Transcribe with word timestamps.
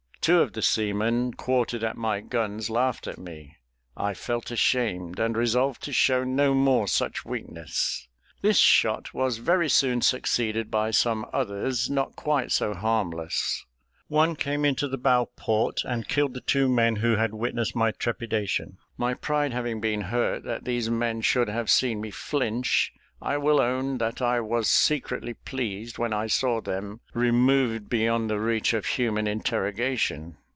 Two 0.23 0.41
of 0.41 0.53
the 0.53 0.61
seamen 0.61 1.33
quartered 1.33 1.83
at 1.83 1.97
my 1.97 2.21
guns 2.21 2.69
laughed 2.69 3.07
at 3.07 3.17
me. 3.17 3.57
I 3.97 4.13
felt 4.13 4.51
ashamed, 4.51 5.19
and 5.19 5.35
resolved 5.35 5.81
to 5.85 5.91
show 5.93 6.23
no 6.23 6.53
more 6.53 6.87
such 6.87 7.25
weakness. 7.25 8.07
This 8.43 8.59
shot 8.59 9.15
was 9.15 9.39
very 9.39 9.67
soon 9.67 10.01
succeeded 10.03 10.69
by 10.69 10.91
some 10.91 11.25
others 11.33 11.89
not 11.89 12.15
quite 12.15 12.51
so 12.51 12.75
harmless: 12.75 13.65
one 14.09 14.35
came 14.35 14.63
into 14.63 14.87
the 14.87 14.99
bow 14.99 15.25
port, 15.35 15.81
and 15.83 16.07
killed 16.07 16.35
the 16.35 16.41
two 16.41 16.69
men 16.69 16.97
who 16.97 17.15
had 17.15 17.33
witnessed 17.33 17.75
my 17.75 17.89
trepidation. 17.89 18.77
My 18.97 19.15
pride 19.15 19.53
having 19.53 19.81
been 19.81 20.01
hurt 20.01 20.43
that 20.43 20.65
these 20.65 20.87
men 20.87 21.21
should 21.21 21.47
have 21.49 21.67
seen 21.71 21.99
me 21.99 22.11
flinch, 22.11 22.93
I 23.23 23.37
will 23.37 23.59
own 23.61 23.99
that 23.99 24.19
I 24.19 24.39
was 24.39 24.67
secretly 24.67 25.35
pleased 25.35 25.99
when 25.99 26.11
I 26.11 26.25
saw 26.25 26.59
them 26.59 27.01
removed 27.13 27.87
beyond 27.87 28.31
the 28.31 28.39
reach 28.39 28.73
of 28.73 28.87
human 28.87 29.27
interrogation. 29.27 30.39